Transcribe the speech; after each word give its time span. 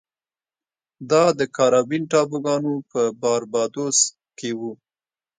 دا 1.09 1.23
د 1.39 1.41
کارابین 1.57 2.03
ټاپوګانو 2.11 2.73
په 2.91 3.01
باربادوس 3.21 3.99
کې 4.37 4.49
و. 4.59 4.61